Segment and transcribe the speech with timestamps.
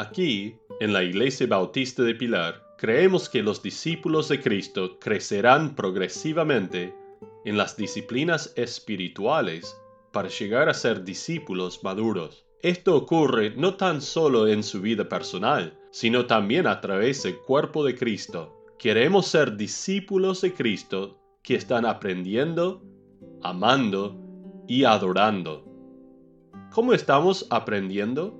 [0.00, 6.94] Aquí, en la Iglesia Bautista de Pilar, creemos que los discípulos de Cristo crecerán progresivamente
[7.44, 9.76] en las disciplinas espirituales
[10.10, 12.46] para llegar a ser discípulos maduros.
[12.62, 17.84] Esto ocurre no tan solo en su vida personal, sino también a través del cuerpo
[17.84, 18.56] de Cristo.
[18.78, 22.82] Queremos ser discípulos de Cristo que están aprendiendo,
[23.42, 24.18] amando
[24.66, 25.66] y adorando.
[26.72, 28.39] ¿Cómo estamos aprendiendo?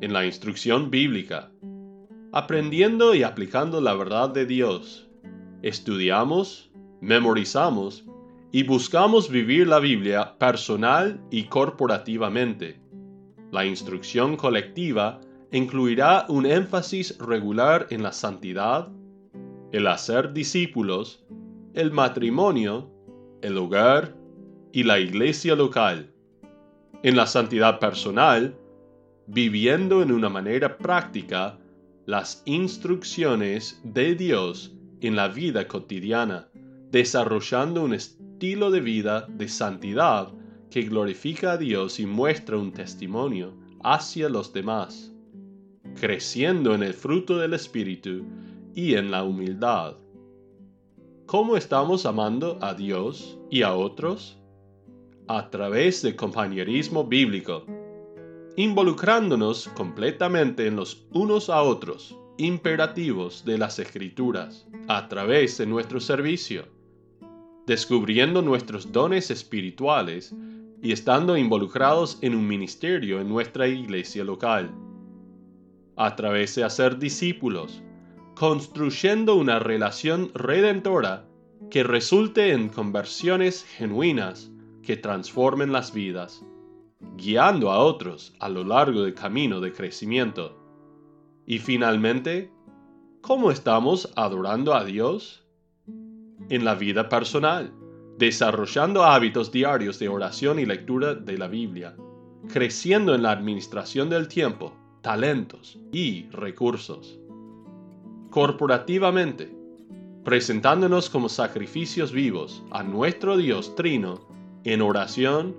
[0.00, 1.50] En la instrucción bíblica.
[2.32, 5.08] Aprendiendo y aplicando la verdad de Dios.
[5.62, 8.04] Estudiamos, memorizamos
[8.52, 12.80] y buscamos vivir la Biblia personal y corporativamente.
[13.50, 18.88] La instrucción colectiva incluirá un énfasis regular en la santidad,
[19.72, 21.24] el hacer discípulos,
[21.74, 22.88] el matrimonio,
[23.42, 24.14] el hogar
[24.72, 26.12] y la iglesia local.
[27.02, 28.56] En la santidad personal,
[29.28, 31.58] viviendo en una manera práctica
[32.06, 36.48] las instrucciones de Dios en la vida cotidiana,
[36.90, 40.32] desarrollando un estilo de vida de santidad
[40.70, 43.52] que glorifica a Dios y muestra un testimonio
[43.84, 45.12] hacia los demás,
[46.00, 48.24] creciendo en el fruto del Espíritu
[48.74, 49.96] y en la humildad.
[51.26, 54.38] ¿Cómo estamos amando a Dios y a otros?
[55.26, 57.66] A través del compañerismo bíblico,
[58.58, 66.00] involucrándonos completamente en los unos a otros, imperativos de las escrituras, a través de nuestro
[66.00, 66.64] servicio,
[67.68, 70.34] descubriendo nuestros dones espirituales
[70.82, 74.74] y estando involucrados en un ministerio en nuestra iglesia local.
[75.94, 77.80] A través de hacer discípulos,
[78.34, 81.28] construyendo una relación redentora
[81.70, 84.50] que resulte en conversiones genuinas
[84.82, 86.44] que transformen las vidas,
[87.16, 90.56] guiando a otros a lo largo del camino de crecimiento.
[91.46, 92.50] Y finalmente,
[93.20, 95.44] ¿cómo estamos adorando a Dios?
[96.50, 97.72] En la vida personal
[98.18, 101.96] desarrollando hábitos diarios de oración y lectura de la Biblia,
[102.52, 107.18] creciendo en la administración del tiempo, talentos y recursos.
[108.30, 109.54] Corporativamente,
[110.24, 114.26] presentándonos como sacrificios vivos a nuestro Dios Trino
[114.64, 115.54] en oración,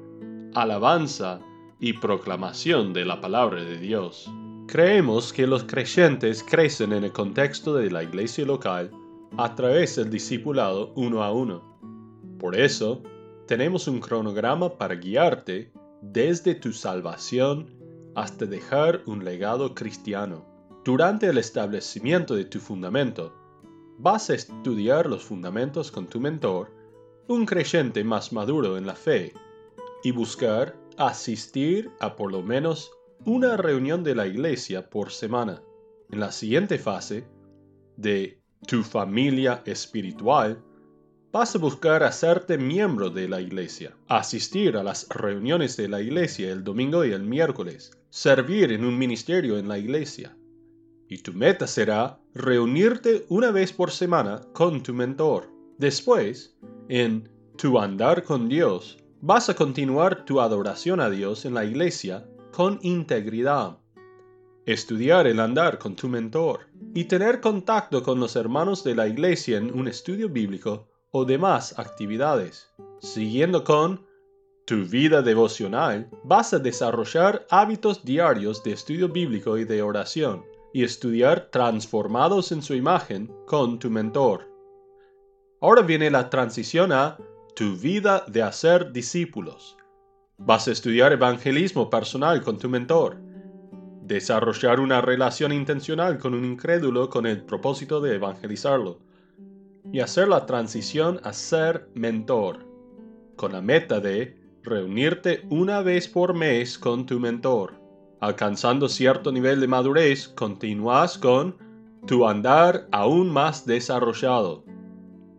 [0.53, 1.39] alabanza
[1.79, 4.29] y proclamación de la palabra de Dios.
[4.67, 8.91] Creemos que los creyentes crecen en el contexto de la iglesia local
[9.38, 11.69] a través del discipulado uno a uno
[12.39, 13.03] por eso,
[13.47, 17.69] tenemos un cronograma para guiarte desde tu salvación
[18.15, 20.45] hasta dejar un legado cristiano.
[20.85, 23.35] Durante el establecimiento de tu fundamento,
[23.97, 26.71] vas a estudiar los fundamentos con tu mentor,
[27.27, 29.33] un creyente más maduro en la fe,
[30.03, 32.91] y buscar asistir a por lo menos
[33.25, 35.61] una reunión de la iglesia por semana.
[36.09, 37.27] En la siguiente fase,
[37.97, 40.63] de tu familia espiritual,
[41.31, 46.51] vas a buscar hacerte miembro de la iglesia, asistir a las reuniones de la iglesia
[46.51, 50.35] el domingo y el miércoles, servir en un ministerio en la iglesia.
[51.07, 55.49] Y tu meta será reunirte una vez por semana con tu mentor.
[55.77, 56.57] Después,
[56.88, 62.25] en tu andar con Dios, vas a continuar tu adoración a Dios en la iglesia
[62.52, 63.78] con integridad.
[64.66, 69.57] Estudiar el andar con tu mentor y tener contacto con los hermanos de la iglesia
[69.57, 72.69] en un estudio bíblico o demás actividades.
[73.00, 74.06] Siguiendo con
[74.66, 80.84] tu vida devocional, vas a desarrollar hábitos diarios de estudio bíblico y de oración, y
[80.84, 84.47] estudiar transformados en su imagen con tu mentor.
[85.62, 87.18] Ahora viene la transición a
[87.59, 89.75] tu vida de hacer discípulos.
[90.37, 93.17] Vas a estudiar evangelismo personal con tu mentor,
[94.01, 99.01] desarrollar una relación intencional con un incrédulo con el propósito de evangelizarlo,
[99.91, 102.65] y hacer la transición a ser mentor,
[103.35, 107.73] con la meta de reunirte una vez por mes con tu mentor.
[108.21, 111.57] Alcanzando cierto nivel de madurez, continúas con
[112.07, 114.63] tu andar aún más desarrollado,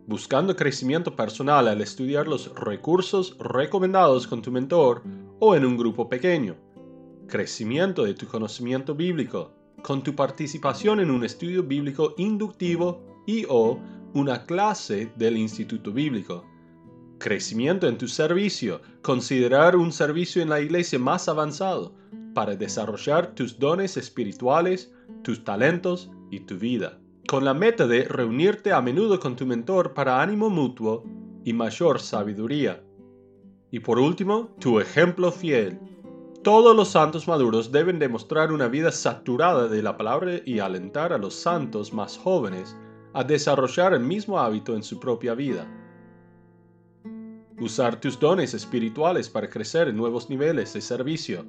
[0.07, 5.03] buscando crecimiento personal al estudiar los recursos recomendados con tu mentor
[5.39, 6.55] o en un grupo pequeño,
[7.27, 9.53] crecimiento de tu conocimiento bíblico,
[9.83, 13.79] con tu participación en un estudio bíblico inductivo y o
[14.13, 16.45] una clase del Instituto Bíblico.
[17.17, 18.81] Crecimiento en tu servicio.
[19.01, 21.95] Considerar un servicio en la iglesia más avanzado
[22.33, 24.91] para desarrollar tus dones espirituales,
[25.23, 27.00] tus talentos y tu vida.
[27.31, 31.05] Con la meta de reunirte a menudo con tu mentor para ánimo mutuo
[31.45, 32.83] y mayor sabiduría.
[33.71, 35.79] Y por último, tu ejemplo fiel.
[36.43, 41.17] Todos los santos maduros deben demostrar una vida saturada de la palabra y alentar a
[41.17, 42.75] los santos más jóvenes
[43.13, 45.65] a desarrollar el mismo hábito en su propia vida.
[47.61, 51.45] Usar tus dones espirituales para crecer en nuevos niveles de servicio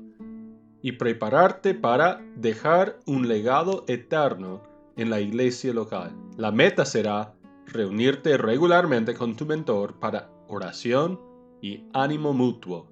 [0.80, 6.14] y prepararte para dejar un legado eterno en la iglesia local.
[6.36, 7.34] La meta será
[7.66, 11.20] reunirte regularmente con tu mentor para oración
[11.60, 12.88] y ánimo mutuo.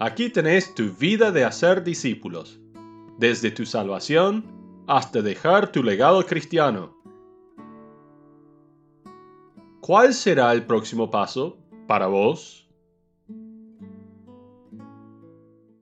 [0.00, 2.60] Aquí tenés tu vida de hacer discípulos,
[3.18, 4.44] desde tu salvación
[4.86, 6.96] hasta dejar tu legado cristiano.
[9.80, 12.67] ¿Cuál será el próximo paso para vos?